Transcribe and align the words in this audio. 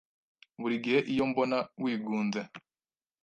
buri 0.61 0.75
gihe 0.83 0.99
iyo 1.13 1.23
mbona 1.31 1.57
wigunze 1.83 2.41